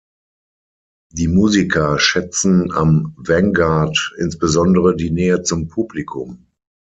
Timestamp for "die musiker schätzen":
1.11-2.71